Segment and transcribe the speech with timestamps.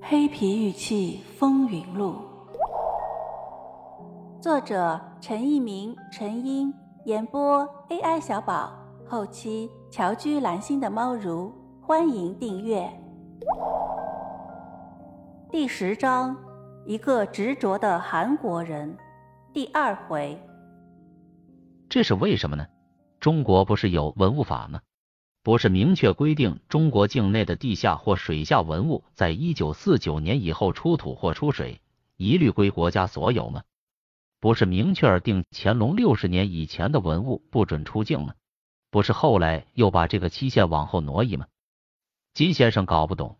[0.00, 2.14] 黑皮玉器风云录，
[4.40, 6.72] 作者陈一鸣、陈英，
[7.04, 8.72] 演播 AI 小宝，
[9.06, 12.88] 后期乔居蓝心的猫如，欢迎订阅。
[15.50, 16.34] 第十章，
[16.86, 18.96] 一个执着的韩国人，
[19.52, 20.40] 第二回。
[21.88, 22.64] 这是为什么呢？
[23.18, 24.80] 中国不是有文物法吗？
[25.48, 31.80] 不是明确规定中国境内的地下或水下文物，在一九四九年以后出土或出水，
[32.18, 33.62] 一律归国家所有吗？
[34.40, 38.34] 不是明确而定乾隆六十年以前的文物不准出境吗？
[38.90, 41.46] 不是后来又把这个期限往后挪移吗？
[42.34, 43.38] 金先生搞不懂，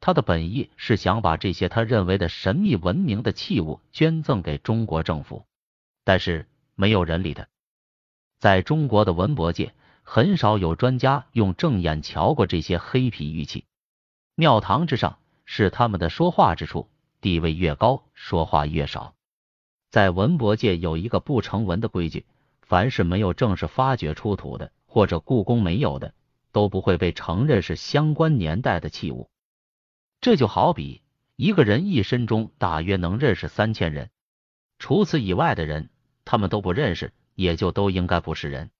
[0.00, 5.44] 他的本意是想把这些他认为的神秘文明的器物捐赠给中国政府，
[6.04, 7.46] 但是没有人理他。
[8.38, 9.74] 在中国的文博界。
[10.06, 13.64] 很少有专家用正眼瞧过这些黑皮玉器，
[14.36, 16.88] 庙堂之上是他们的说话之处，
[17.20, 19.14] 地位越高，说话越少。
[19.90, 22.26] 在文博界有一个不成文的规矩，
[22.60, 26.14] 凡是没有正式发掘出土的，或者故宫没有的，
[26.52, 29.30] 都不会被承认是相关年代的器物。
[30.20, 31.02] 这就好比
[31.34, 34.10] 一个人一生中大约能认识三千人，
[34.78, 35.88] 除此以外的人，
[36.24, 38.70] 他们都不认识，也就都应该不是人。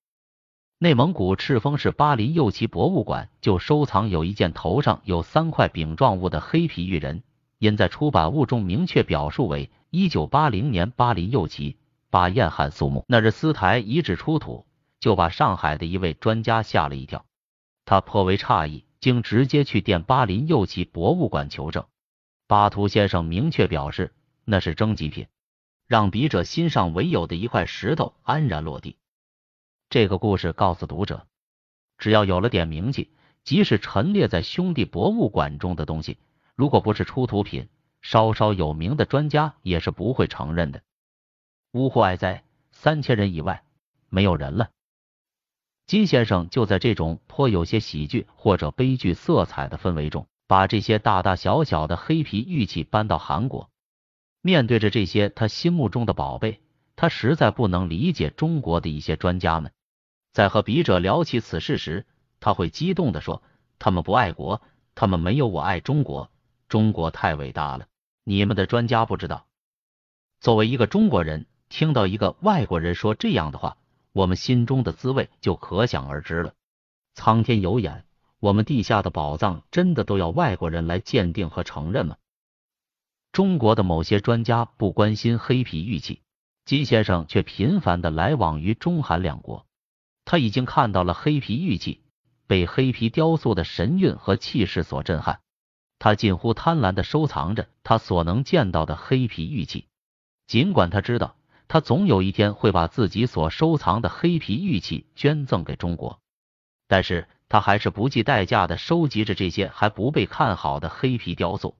[0.78, 7.22] 内蒙古赤峰市巴林右旗博物馆就收藏有一件头上有三块饼状物的黑皮玉人，
[7.58, 11.76] 因在出版物中明确表述为一九八零年巴林右旗
[12.10, 14.66] 巴彦汗苏木那日斯台遗址出土，
[14.98, 17.24] 就把上海的一位专家吓了一跳。
[17.84, 21.86] 他颇为诧异，经直接去电巴林右旗博物馆求证，
[22.48, 24.12] 巴图先生明确表示
[24.44, 25.28] 那是征集品，
[25.86, 28.96] 让笔者心上唯有的一块石头安然落地。
[29.94, 31.28] 这个故事告诉读者，
[31.98, 33.12] 只要有了点名气，
[33.44, 36.18] 即使陈列在兄弟博物馆中的东西，
[36.56, 37.68] 如果不是出土品，
[38.02, 40.82] 稍稍有名的专家也是不会承认的。
[41.70, 42.42] 呜呼哀哉！
[42.72, 43.62] 三千人以外
[44.08, 44.70] 没有人了。
[45.86, 53.70] 金先生就在这种颇有些喜剧或者悲剧色彩的氛围中，把这些大大小小的黑皮玉器搬到韩国。
[54.42, 56.60] 面对着这些他心目中的宝贝，
[56.96, 59.70] 他实在不能理解中国的一些专家们。
[60.34, 62.06] 在和笔者聊起此事时，
[62.40, 63.40] 他会激动地说
[63.78, 64.60] ：“他们不爱国，
[64.96, 66.28] 他们没有我爱中国。
[66.68, 67.86] 中国太伟大了，
[68.24, 69.46] 你们的专家不知道。”
[70.40, 73.76] 作为一个中国人，听到一个外国人说这样的话，
[74.10, 76.52] 我们心中的滋味就可想而知了。
[77.14, 78.04] 苍天有眼，
[78.40, 82.16] 我们地下的宝藏真的都要外国人来鉴定和承认吗？
[83.30, 86.22] 中国的某些专家不关心黑皮玉器，
[86.64, 89.64] 金先生却频繁的来往于中韩两国。
[90.24, 92.00] 他已经看到了黑皮玉器，
[92.46, 95.40] 被黑皮雕塑的神韵和气势所震撼。
[95.98, 99.86] 他近乎贪婪的收藏着他所能见到的黑皮玉器，
[100.46, 101.36] 尽管他知道
[101.68, 106.20] 他总有一天会把自己所收藏的黑皮玉器捐赠给中国，
[106.88, 111.76] 但是他还是不计代价的收集着这些还不被看好的黑皮雕塑。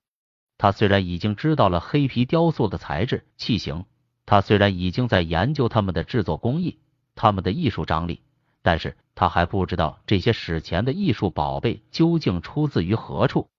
[0.56, 3.84] 他虽然已经知道了黑皮雕塑的材质、器型，
[4.24, 6.78] 他虽然已经在研究他们的制作工艺、
[7.14, 8.22] 他们的艺术张力。
[8.64, 13.50] 但是他还不知道这些史前的艺术宝贝究竟出自于何处。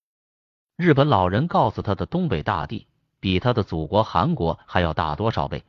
[0.76, 2.88] 日本老人告诉他的东北大地
[3.20, 5.64] 比他的祖国韩国还要大多少倍？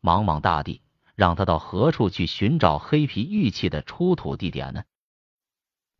[0.00, 0.80] 茫茫大地，
[1.16, 4.84] 让他到何处去寻找黑皮玉器的出土地点呢？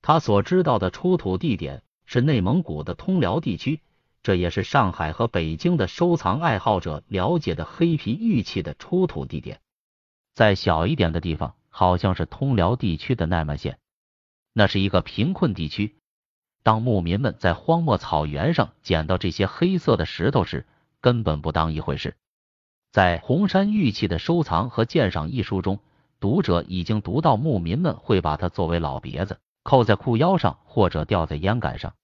[0.01, 3.81] 他所知道的出土地点是内蒙古的通辽地区，
[4.23, 9.61] 这也是上海和北京的收藏爱好者了解的黑皮玉器的出土地点。
[10.33, 11.57] 再小一点的地方。
[11.73, 13.79] 好像是通辽地区的奈曼县，
[14.53, 15.97] 那是一个贫困地区。
[16.63, 20.67] 当牧民们在荒漠草原上捡到这些黑色的石头时，
[21.01, 22.15] 根本不当一回事。
[22.93, 25.81] 在红山玉器的收藏和鉴赏一书中，
[26.21, 31.95] 读者已经读到牧民们会把它作为老别子扣在裤腰上，或者吊在烟杆上，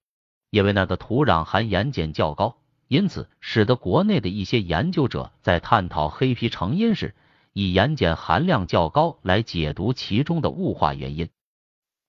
[0.50, 2.56] 因为那的土壤含盐碱较高，
[2.88, 7.14] 因此使得国内的一些研究者在探讨黑皮成因时。
[7.58, 11.28] 以盐碱含量较高来解读其中的雾化原因，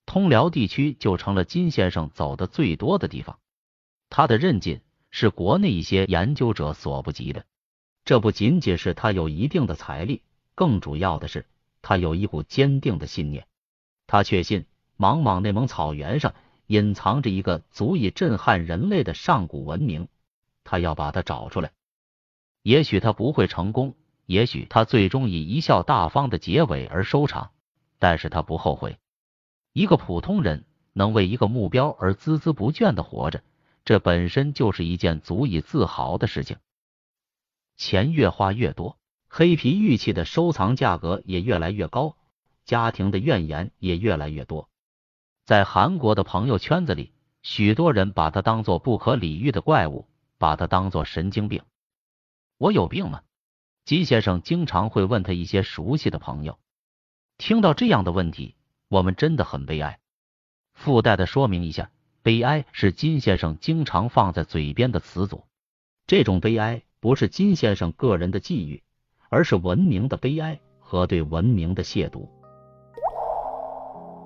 [0.06, 3.40] 通辽地区就成了金先生走的最多的地方。
[4.10, 4.80] 他的韧劲
[5.10, 7.46] 是国内一些研究者所不及的。
[8.04, 10.22] 这不仅仅是他有一定的财力，
[10.54, 11.46] 更主要的是
[11.82, 13.48] 他有一股坚定的信念。
[14.06, 16.32] 他确信茫茫内蒙草原上
[16.68, 20.06] 隐藏着一个足以震撼人类的上古文明，
[20.62, 21.72] 他要把它找出来。
[22.62, 23.96] 也许他不会成功。
[24.30, 27.50] 也许他最终以一笑大方的结尾而收场，
[27.98, 28.96] 但是他不后悔。
[29.72, 33.42] 一个普通人能为一个目标而孜孜不倦的活着，
[33.84, 36.58] 这本身就是一件足以自豪的事情。
[37.76, 42.16] 钱越花越多，黑皮玉器的收藏价格也越来越高，
[42.64, 44.68] 家庭的怨言也越来越多。
[45.44, 47.12] 在韩国的朋友圈子里，
[47.42, 50.06] 许多人把它当做不可理喻的怪物，
[50.38, 51.64] 把它当做神经病。
[52.58, 53.22] 我有病吗？
[53.90, 56.60] 金先生经常会问他一些熟悉的朋友。
[57.38, 58.54] 听到这样的问题，
[58.88, 59.98] 我们真的很悲哀。
[60.72, 61.90] 附带的说明一下，
[62.22, 65.42] 悲哀是金先生经常放在嘴边的词组。
[66.06, 68.80] 这种悲哀不是金先生个人的际遇，
[69.28, 72.28] 而是文明的悲哀和对文明的亵渎。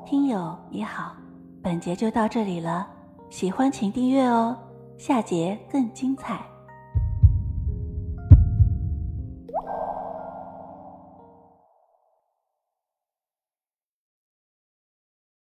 [0.04, 1.16] 听友你好，
[1.62, 2.86] 本节就到这里了，
[3.30, 4.54] 喜欢请订阅哦，
[4.98, 6.44] 下节更精彩。